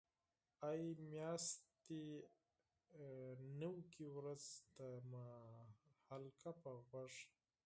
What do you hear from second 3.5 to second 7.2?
نوې وریځ ته مې حلقه په غوږ.